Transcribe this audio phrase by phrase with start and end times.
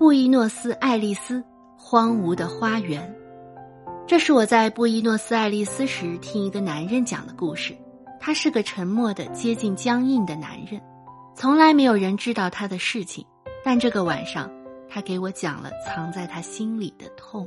[0.00, 1.44] 布宜诺斯艾利斯
[1.76, 3.14] 荒芜的花园。
[4.06, 7.76] 这是我在布宜诺斯艾利斯时听一个男人讲的故事。
[8.18, 10.80] 他是个沉默的、接近僵硬的男人，
[11.34, 13.22] 从来没有人知道他的事情。
[13.62, 14.50] 但这个晚上，
[14.88, 17.46] 他给我讲了藏在他心里的痛。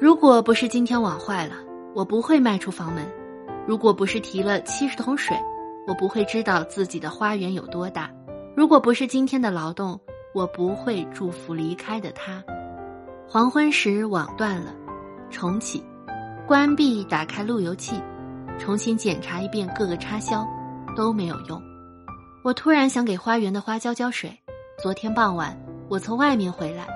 [0.00, 1.54] 如果不是今天网坏了，
[1.94, 3.04] 我不会迈出房门；
[3.68, 5.36] 如果不是提了七十桶水，
[5.86, 8.10] 我不会知道自己的花园有多大；
[8.56, 10.00] 如果不是今天的劳动，
[10.34, 12.42] 我不会祝福离开的他。
[13.28, 14.74] 黄昏时，网断了，
[15.30, 15.82] 重启，
[16.46, 18.00] 关闭，打开路由器。
[18.58, 20.46] 重新检查一遍各个插销，
[20.94, 21.60] 都没有用。
[22.44, 24.36] 我突然想给花园的花浇浇水。
[24.82, 25.56] 昨天傍晚，
[25.88, 26.86] 我从外面回来，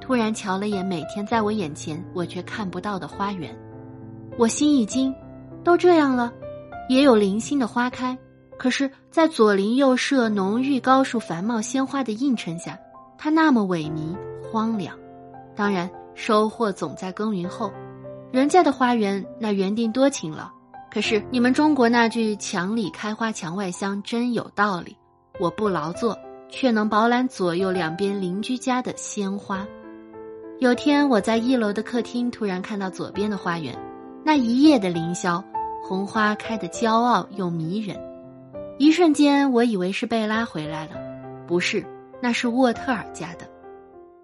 [0.00, 3.56] 突然瞧了眼每天在我眼前我却看不到的花园，
[4.38, 5.14] 我心一惊。
[5.64, 6.32] 都这样了，
[6.88, 8.16] 也有零星的花开，
[8.56, 12.78] 可是，在左邻右舍浓郁高树繁茂鲜花的映衬下，
[13.18, 14.96] 它那么萎靡荒凉。
[15.54, 17.72] 当然，收获总在耕耘后。
[18.32, 20.48] 人家的花园那园丁多勤劳。
[20.90, 24.96] 可是你们中国那句“墙里开花墙外香”真有道理。
[25.38, 29.66] 我不劳作，却能饱览左右两边邻居家的鲜花。
[30.58, 33.76] 有天我在一楼的客厅，突然看到左边的花园，
[34.24, 35.42] 那一夜的凌霄，
[35.82, 37.94] 红花开得骄傲又迷人。
[38.78, 40.92] 一瞬间，我以为是贝拉回来了，
[41.46, 41.84] 不是，
[42.20, 43.48] 那是沃特尔家的。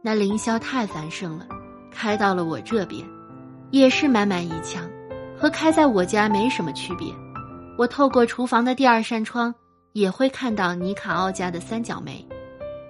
[0.02, 1.46] 那凌霄太繁盛了，
[1.90, 3.06] 开到了我这边，
[3.70, 4.82] 也是满满一墙。
[5.38, 7.06] 和开在我家没什么区别，
[7.76, 9.52] 我透过厨房的第二扇窗，
[9.92, 12.24] 也会看到尼卡奥家的三角梅，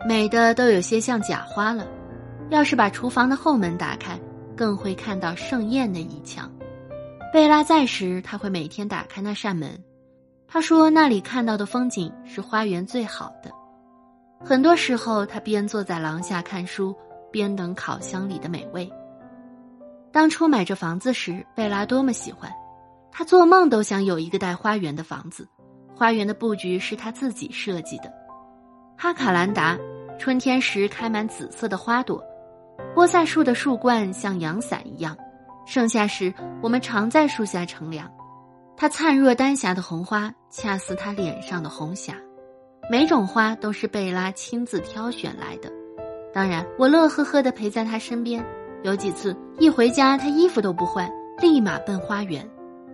[0.06, 1.86] 美的都有些像假花了。
[2.50, 4.20] 要是把厨房的后门打开，
[4.54, 6.50] 更会看到盛宴的一墙。
[7.32, 9.82] 贝拉在时，他会每天打开那扇门，
[10.46, 13.50] 他说那里看到的风景是花园最好的。
[14.44, 16.94] 很多时候，他边坐在廊下看书，
[17.30, 18.90] 边等烤箱里的美味。
[20.10, 22.50] 当初买这房子时，贝拉多么喜欢，
[23.10, 25.48] 他做梦都想有一个带花园的房子。
[25.94, 28.12] 花园的布局是他自己设计的。
[28.98, 29.78] 哈卡兰达，
[30.18, 32.22] 春天时开满紫色的花朵，
[32.94, 35.16] 波萨树的树冠像阳伞一样。
[35.64, 38.10] 盛夏时，我们常在树下乘凉。
[38.76, 42.16] 它灿若丹霞的红花，恰似他脸上的红霞。
[42.92, 45.72] 每种花都是贝拉亲自挑选来的。
[46.30, 48.44] 当然，我乐呵呵地陪在他身边。
[48.82, 51.10] 有几次一回家，他衣服都不换，
[51.40, 52.46] 立马奔花园。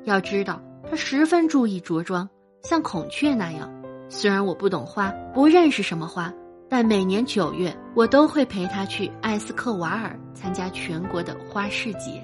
[0.05, 2.31] 要知道，他十分注意着装，
[2.63, 3.69] 像孔雀那样。
[4.09, 6.33] 虽然我不懂花，不认识什么花，
[6.69, 12.23] 但每年九月，我都会陪他去艾斯克瓦尔参加全国的花市节。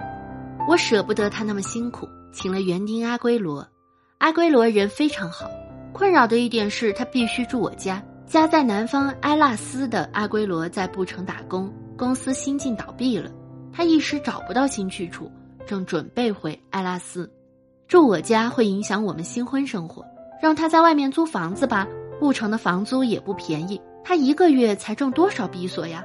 [0.68, 3.66] 我舍不得他那么辛苦，请了园丁阿圭罗。
[4.18, 5.50] 阿圭罗人非常好，
[5.94, 8.02] 困扰的一点是他必须住我家。
[8.26, 13.30] 家在南方埃拉斯的阿圭罗在布城打工，公司新近倒闭了。
[13.72, 15.30] 他一时找不到新去处，
[15.64, 17.30] 正准备回艾拉斯，
[17.86, 20.04] 住我家会影响我们新婚生活，
[20.42, 21.86] 让他在外面租房子吧。
[22.18, 26.04] 布城的房租也不便宜，他一个月才挣多少比索呀？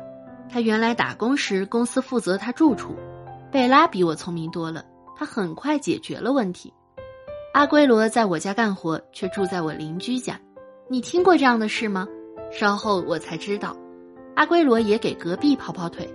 [0.52, 2.96] 他原来打工时，公司负责他住处。
[3.50, 4.86] 贝拉比我聪明多了，
[5.18, 6.72] 他很快解决了问题。
[7.52, 10.40] 阿圭罗在我家干活，却住在我邻居家。
[10.88, 12.08] 你听过这样的事吗？
[12.52, 13.76] 稍后我才知道，
[14.36, 16.08] 阿圭罗也给隔壁跑跑腿。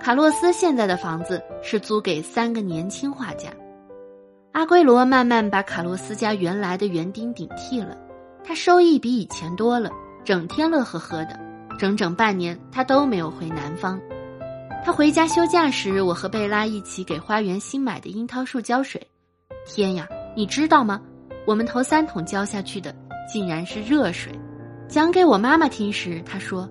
[0.00, 3.50] 卡洛斯现在的房子是租给三个年轻画家。
[4.52, 7.96] 阿圭罗慢慢把卡洛斯家原来的园丁顶替了，
[8.44, 9.90] 他收益比以前多了，
[10.24, 11.38] 整天乐呵呵的。
[11.78, 14.00] 整整半年，他都没有回南方。
[14.84, 19.04] 他回家休假时，我和贝拉一起给花园新买的樱桃树浇水。
[19.64, 21.00] 天呀，你知道吗？
[21.46, 22.94] 我们头三桶浇下去的
[23.28, 24.32] 竟然是热水。
[24.88, 26.68] 讲给我妈妈听时，她说：“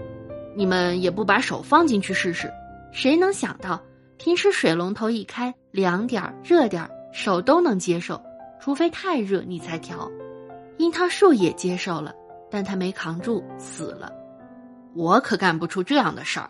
[0.56, 2.52] 你们也不把手放进去试试。”
[2.92, 3.82] 谁能想到，
[4.18, 8.22] 平时水龙头一开，凉点儿、热点儿，手都能接受，
[8.60, 10.10] 除非太热你才调。
[10.78, 12.14] 樱桃树也接受了，
[12.50, 14.12] 但它没扛住，死了。
[14.96, 16.50] 我可干不出这样的事儿。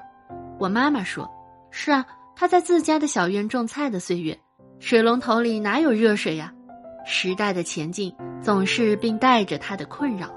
[0.59, 1.30] 我妈妈说
[1.71, 2.06] ：“是啊，
[2.36, 4.39] 她在自家的小院种菜的岁月，
[4.80, 6.53] 水龙头里哪有热水呀？”
[7.06, 10.30] 时代的前进总是并带着它的困扰。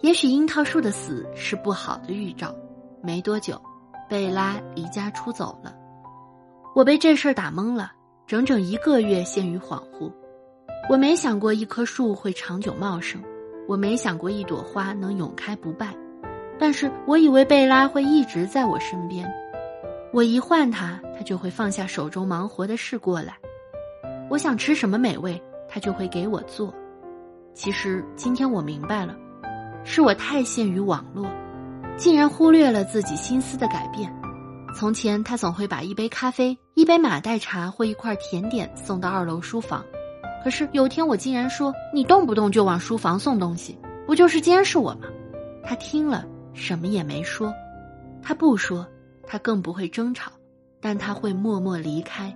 [0.00, 2.54] 也许樱桃树的死是不好的预兆。
[3.02, 3.60] 没多久。
[4.08, 5.74] 贝拉离家出走了，
[6.76, 7.90] 我被这事儿打懵了，
[8.24, 10.08] 整整一个月陷于恍惚。
[10.88, 13.20] 我没想过一棵树会长久茂盛，
[13.66, 15.92] 我没想过一朵花能永开不败，
[16.56, 19.28] 但是我以为贝拉会一直在我身边。
[20.12, 23.36] 我一唤他，他就会放下手中忙活的事过来。
[24.30, 25.42] 我想吃什么美味，
[25.76, 26.72] 他就会给我做。
[27.52, 29.14] 其实今天我明白了，
[29.84, 31.26] 是我太陷于网络。
[31.98, 34.10] 竟然忽略了自己心思的改变，
[34.74, 39.84] 从前他总会把一杯咖啡、一杯马黛茶或一块甜点送到二楼书房。
[40.42, 45.08] 可是有天我竟然说：“你动不动就往书房送东西，不就是监视我吗？”
[45.62, 46.24] 他听了
[46.54, 47.52] 什么也没说。
[48.22, 48.86] 他不说，
[49.26, 50.32] 他更不会争吵，
[50.80, 52.34] 但他会默默离开。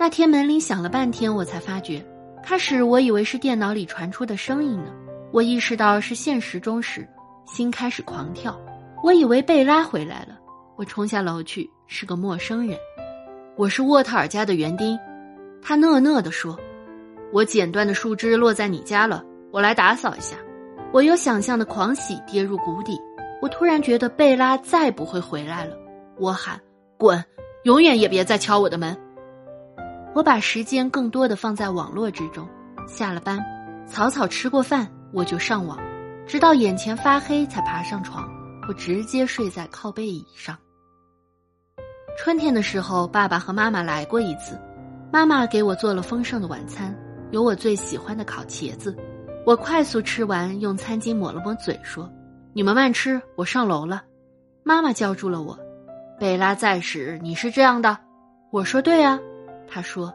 [0.00, 2.04] 那天门铃响了半天，我才发觉。
[2.40, 4.92] 开始我以为是电脑里传出的声音呢。
[5.32, 7.06] 我意识到是现实中时，
[7.46, 8.56] 心开始狂跳。
[9.02, 10.38] 我以为贝拉回来了。
[10.76, 12.78] 我冲下楼去，是个陌生人。
[13.56, 14.96] 我是沃特尔家的园丁，
[15.60, 16.56] 他讷讷地说
[17.34, 20.36] ：“我剪断的树枝落在你家了，我来打扫一下。”
[20.94, 22.96] 我有想象的狂喜跌入谷底。
[23.42, 25.76] 我突然觉得贝拉再不会回来了。
[26.16, 26.58] 我喊
[26.96, 27.22] ：“滚！
[27.64, 28.96] 永远也别再敲我的门！”
[30.14, 32.48] 我把时间更多的放在网络之中。
[32.86, 33.38] 下了班，
[33.86, 35.78] 草草吃过饭，我就上网，
[36.26, 38.28] 直到眼前发黑才爬上床。
[38.68, 40.56] 我直接睡在靠背椅上。
[42.18, 44.60] 春天的时候，爸爸和妈妈来过一次，
[45.10, 46.94] 妈妈给我做了丰盛的晚餐，
[47.30, 48.94] 有我最喜欢的烤茄子。
[49.46, 52.10] 我快速吃完，用餐巾抹了抹嘴，说
[52.52, 54.02] ：“你们慢吃，我上楼了。”
[54.64, 55.58] 妈妈叫住了我
[56.20, 57.96] ：“贝拉在时，你是这样的。”
[58.52, 59.18] 我说：“对啊。”
[59.70, 60.12] 他说：“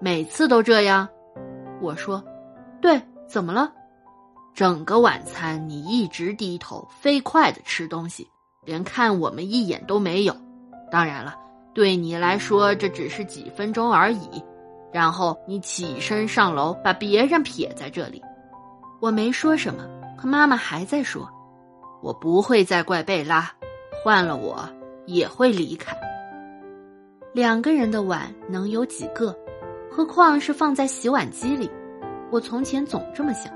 [0.00, 1.08] 每次都这样。”
[1.82, 2.22] 我说
[2.80, 3.72] ：“对，怎么了？”
[4.54, 8.26] 整个晚餐你一直低头飞快的吃东西，
[8.64, 10.34] 连看我们一眼都没有。
[10.90, 11.34] 当然了，
[11.74, 14.42] 对你来说这只是几分钟而已。
[14.92, 18.22] 然后你起身上楼，把别人撇在这里。
[18.98, 19.86] 我没说什么，
[20.16, 21.28] 可妈妈还在说
[22.00, 23.52] ：“我不会再怪贝拉，
[24.02, 24.66] 换了我
[25.04, 25.94] 也会离开。”
[27.36, 29.36] 两个人的碗能有几个？
[29.92, 31.70] 何况是放在洗碗机里？
[32.32, 33.52] 我从前总这么想，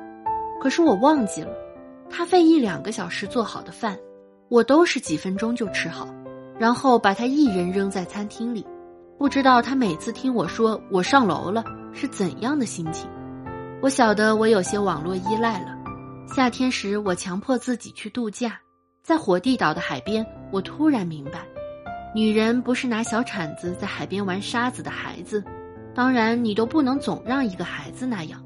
[0.61, 1.51] 可是我忘记了，
[2.11, 3.99] 他费一两个小时做好的饭，
[4.51, 6.07] 我都是几分钟就吃好。
[6.59, 8.67] 然后把他一人扔在餐厅里，
[9.19, 13.09] 不知道他每次听我说我上楼了是怎样的心情。
[13.81, 15.75] 我晓得我有些网络依赖了。
[16.27, 18.61] 夏天时，我强迫自己去度假，
[19.03, 21.47] 在火地岛的海边，我突然明白，
[22.15, 25.43] 女人不是拿小铲子在海边玩沙子的孩子。
[25.95, 28.43] 当然，你都不能总让一个孩子那样。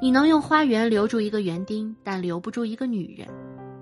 [0.00, 3.28] 你能用花园留住一个园丁，但留不住一个女人。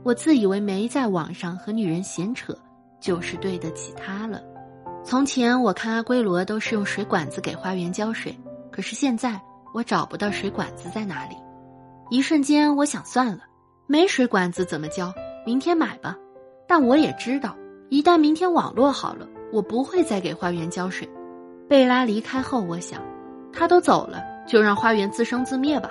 [0.04, 2.56] 我自以为没在网上和女人闲扯。
[3.00, 4.42] 就是对得起她了。
[5.04, 8.36] 从前我看阿圭罗都是用水管子给花园浇水，
[8.72, 9.40] 可是现在
[9.72, 11.36] 我找不到水管子在哪里。
[12.10, 13.44] 一瞬间，我想算了，
[13.86, 15.14] 没水管子怎么浇？
[15.46, 16.16] 明天买吧。
[16.66, 17.56] 但我也知道，
[17.90, 21.08] 一旦明天网络好了，我不会再给花园浇水。
[21.66, 23.00] 贝拉离开后，我想，
[23.52, 25.90] 他都走了，就让花园自生自灭吧。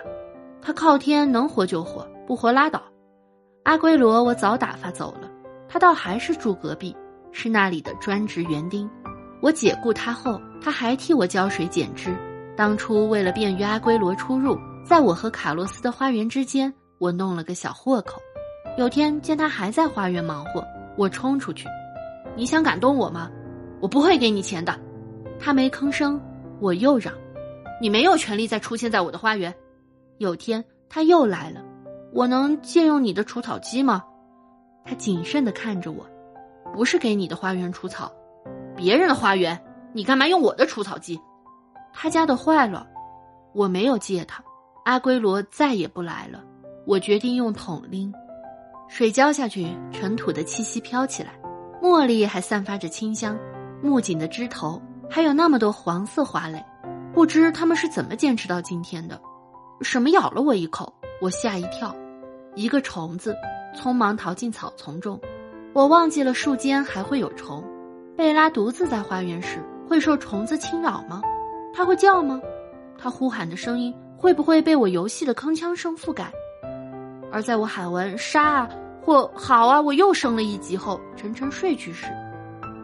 [0.61, 2.81] 他靠天能活就活，不活拉倒。
[3.63, 5.29] 阿圭罗，我早打发走了。
[5.67, 6.95] 他倒还是住隔壁，
[7.31, 8.89] 是那里的专职园丁。
[9.41, 12.15] 我解雇他后，他还替我浇水剪枝。
[12.55, 18.21] 当初为了便于阿圭罗出入，在我和卡洛斯的花园之间，我弄了个小豁口。
[18.77, 20.63] 有天见他还在花园忙活，
[20.95, 21.67] 我冲出去
[22.37, 23.29] ：“你想感动我吗？
[23.81, 24.79] 我不会给你钱的。”
[25.39, 26.21] 他没吭声。
[26.59, 27.13] 我又嚷
[27.81, 29.53] ：“你没有权利再出现在我的花园。”
[30.17, 31.63] 有天他又来了
[32.13, 34.03] ：“我能借用你的除草机吗？”
[34.85, 36.05] 他谨慎的看着我，
[36.73, 38.11] 不是给你的花园除草，
[38.75, 39.59] 别人的花园，
[39.93, 41.19] 你干嘛用我的除草机？
[41.93, 42.87] 他家的坏了，
[43.53, 44.43] 我没有借他。
[44.85, 46.43] 阿圭罗再也不来了，
[46.85, 48.11] 我决定用桶拎。
[48.87, 51.33] 水浇下去，尘土的气息飘起来，
[51.81, 53.37] 茉莉还散发着清香，
[53.81, 56.63] 木槿的枝头还有那么多黄色花蕾，
[57.13, 59.19] 不知他们是怎么坚持到今天的。
[59.81, 60.91] 什么咬了我一口？
[61.21, 61.95] 我吓一跳，
[62.55, 63.35] 一个虫子。
[63.75, 65.19] 匆忙逃进草丛中，
[65.73, 67.63] 我忘记了树间还会有虫。
[68.15, 71.21] 贝拉独自在花园时会受虫子侵扰吗？
[71.75, 72.41] 它会叫吗？
[72.97, 76.31] 它呼喊的声音会不会被我游戏的铿锵声覆盖？
[77.31, 78.69] 而在我喊完“杀啊”
[79.07, 82.07] 或“好啊”，我又升了一级后沉沉睡去时，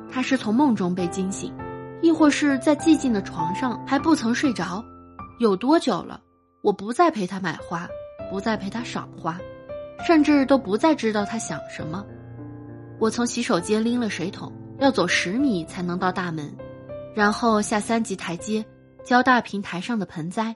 [0.09, 1.53] 他是从梦中被惊醒，
[2.01, 4.81] 亦或是在寂静的床上还不曾睡着？
[5.39, 6.21] 有多久了？
[6.61, 7.85] 我不再陪他买花，
[8.31, 9.37] 不再陪他赏花。
[10.07, 12.05] 甚至都不再知道他想什么。
[12.99, 14.49] 我从洗手间拎了水桶，
[14.79, 16.55] 要走十米才能到大门，
[17.13, 18.65] 然后下三级台阶，
[19.03, 20.55] 浇大平台上的盆栽，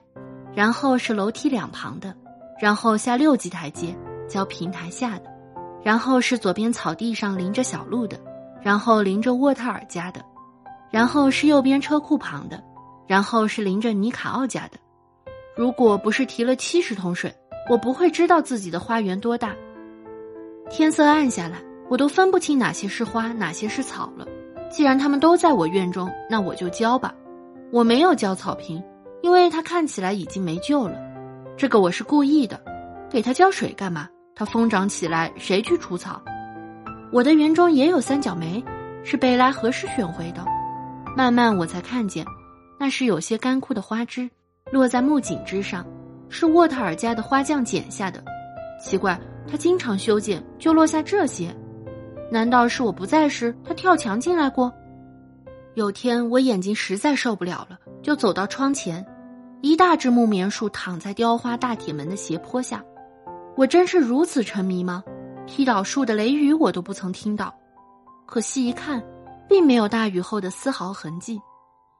[0.54, 2.16] 然后是楼梯两旁的，
[2.58, 3.94] 然后下六级台阶，
[4.26, 5.24] 浇平台下的，
[5.88, 8.20] 然后是左边草地上淋着小路的，
[8.60, 10.22] 然后淋着沃特尔家的，
[10.90, 12.62] 然后是右边车库旁的，
[13.06, 14.76] 然后是淋着尼卡奥家的。
[15.56, 17.34] 如果不是提了七十桶水。
[17.70, 19.54] 我不会知道自己的花园多大。
[20.70, 24.26] 天色暗下来，我都分不清哪些是花，哪些是草了。
[24.70, 27.14] 既然它们都在我院中，那我就浇吧。
[27.72, 28.82] 我没有浇草坪，
[29.22, 30.98] 因为它看起来已经没救了。
[31.56, 32.60] 这个我是故意的，
[33.10, 34.06] 给它浇水干嘛？
[34.38, 36.22] 它疯长起来，谁去除草？
[37.10, 38.64] 我的园中也有三角梅，
[39.02, 40.44] 是贝拉何时选回的？
[41.16, 42.24] 慢慢我才看见，
[42.78, 44.30] 那是有些干枯的花枝，
[44.70, 45.84] 落在木槿之上，
[46.28, 48.22] 是沃特尔家的花匠剪下的。
[48.80, 51.52] 奇怪，他经常修剪，就落下这些。
[52.30, 54.72] 难道是我不在时，他跳墙进来过？
[55.74, 59.04] 有天我眼睛实在受不了了，就走到窗前，
[59.62, 62.80] 一大只木棉树躺在雕花大铁门的斜坡下。
[63.58, 65.02] 我真是如此沉迷吗？
[65.44, 67.52] 踢倒树的雷雨我都不曾听到，
[68.24, 69.02] 可细一看，
[69.48, 71.40] 并没有大雨后的丝毫痕迹，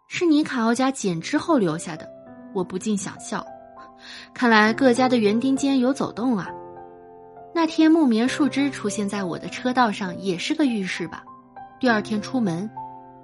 [0.07, 2.09] 是尼卡奥家剪枝后留下的。
[2.55, 3.45] 我不禁想笑，
[4.33, 6.49] 看来各家的园丁间有走动啊。
[7.53, 11.25] 那天木棉树枝出现在我的车道上，也是个预示吧。
[11.81, 12.71] 第二天出门，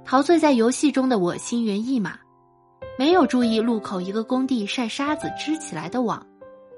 [0.05, 2.19] 陶醉在游戏中的我心猿意马，
[2.99, 6.21] 没有注意路口一个工地晒沙子织起来的网，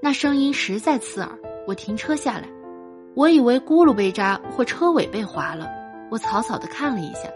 [0.01, 1.31] 那声音实在刺耳。
[1.67, 2.49] 我停车下来，
[3.17, 5.69] 我以为轱辘被扎或车尾被划了，
[6.11, 7.29] 我草草的看了一下。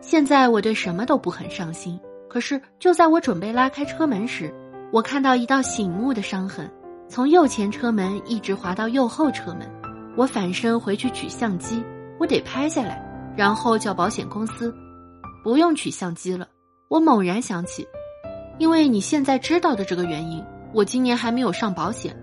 [0.00, 4.52] 现在我对什么都不很上心，可是就在我准备拉开车门时，
[4.92, 6.68] 我看到一道醒目的伤痕，
[7.08, 9.70] 从右前车门一直滑到右后车门。
[10.16, 11.84] 我反身回去取相机，
[12.18, 13.00] 我得拍下来，
[13.36, 14.74] 然后叫保险公司。
[15.44, 16.48] 不用取相机了，
[16.88, 17.86] 我猛然想起，
[18.58, 22.16] 因为你现在知道的这个原因，我今年还没有上保险。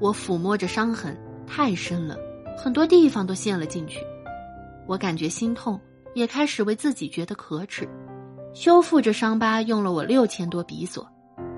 [0.00, 2.16] 我抚摸着伤痕，太深了，
[2.56, 4.00] 很多地方都陷了进去。
[4.86, 5.80] 我感觉心痛，
[6.14, 7.88] 也开始为自己觉得可耻。
[8.54, 11.06] 修复这伤疤用了我六千多比索，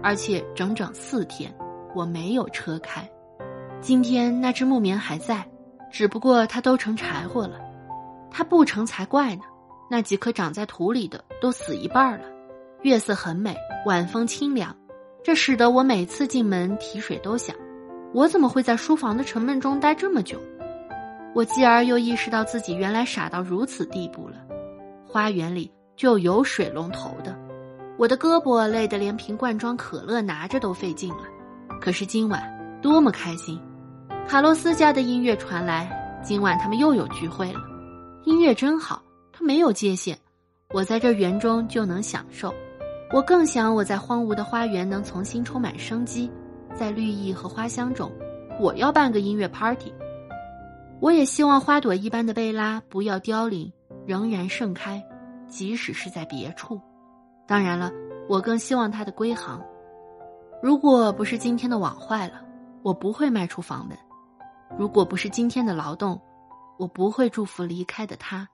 [0.02, 1.54] 而且整整四天，
[1.94, 3.08] 我没有车开。
[3.80, 5.46] 今天那只木棉还在，
[5.90, 7.60] 只不过它都成柴火了。
[8.30, 9.42] 它不成才怪呢。
[9.90, 12.26] 那几棵长在土里的都死一半了。
[12.82, 14.74] 月色很美，晚风清凉，
[15.22, 17.54] 这使得我每次进门提水都想。
[18.12, 20.40] 我怎么会在书房的沉闷中待这么久？
[21.34, 24.36] 我继而又意识到自己原来傻到如此地步了。
[25.06, 27.38] 花园里就有水龙头的，
[27.96, 31.22] 我的胳膊累得连瓶罐装可乐拿着都费劲了。
[31.80, 32.42] 可是今晚
[32.82, 33.60] 多么开心！
[34.26, 37.60] 卡洛斯家的音乐传来，今晚他们又有聚会了。
[38.24, 40.18] 音乐真好，它没有界限，
[40.72, 42.52] 我在这园中就能享受。
[43.12, 46.30] 我更想我在荒芜的花园能重新充满生机。
[46.74, 48.10] 在绿意和花香中，
[48.60, 49.92] 我要办个音乐 party。
[51.00, 53.70] 我也希望花朵一般的贝拉不要凋零，
[54.06, 55.02] 仍然盛开，
[55.48, 56.80] 即使是在别处。
[57.46, 57.90] 当然了，
[58.28, 59.60] 我更希望它的归航。
[60.62, 62.34] 如果不是今天的网坏了，
[62.82, 63.96] 我不会迈出房门；
[64.78, 66.20] 如果不是今天的劳动，
[66.78, 68.48] 我不会祝福离开的他。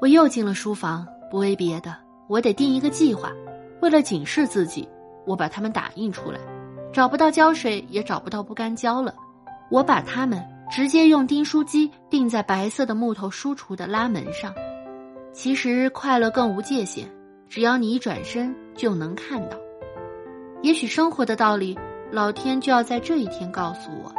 [0.00, 1.94] 我又进了书房，不为别的，
[2.30, 3.32] 我得定一个计划。
[3.82, 4.88] 为了警示自己，
[5.26, 6.38] 我把它们打印出来。
[6.92, 9.12] 找不到胶水，也找不到不干胶了。
[9.68, 14.54] 我把它们直接用钉书机钉在白色的木头书橱的拉门上。
[15.32, 17.04] 其实快乐更无界限，
[17.48, 19.56] 只要你一转身就能看到。
[20.62, 21.76] 也许生活的道理，
[22.12, 24.14] 老天就要在这一天告诉我。